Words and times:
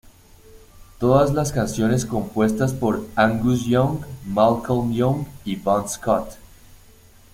Todas 0.97 1.31
las 1.31 1.51
canciones 1.51 2.07
compuestas 2.07 2.73
por 2.73 3.05
Angus 3.15 3.67
Young, 3.67 3.99
Malcolm 4.25 4.91
Young, 4.93 5.27
y 5.45 5.55
Bon 5.57 5.87
Scott. 5.87 6.37